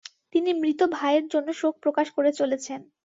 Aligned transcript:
তিনি 0.33 0.49
মৃত 0.61 0.81
ভাইয়ের 0.95 1.25
জন্য 1.33 1.49
শোক 1.53 1.73
প্রকাশ 1.83 2.07
করে 2.15 2.31
চলেছেন। 2.39 2.79